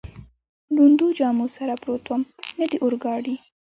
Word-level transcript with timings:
لوندو 0.75 1.07
جامو 1.17 1.45
سره 1.57 1.73
پروت 1.81 2.03
ووم، 2.07 2.21
نه 2.59 2.65
د 2.71 2.73
اورګاډي. 2.83 3.35